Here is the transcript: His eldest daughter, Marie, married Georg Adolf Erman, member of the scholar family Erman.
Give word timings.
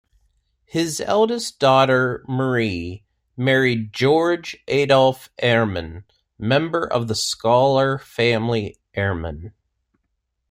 His 0.65 0.99
eldest 0.99 1.59
daughter, 1.59 2.25
Marie, 2.27 3.03
married 3.37 3.93
Georg 3.93 4.47
Adolf 4.67 5.29
Erman, 5.43 6.05
member 6.39 6.91
of 6.91 7.07
the 7.07 7.13
scholar 7.13 7.99
family 7.99 8.79
Erman. 8.97 9.53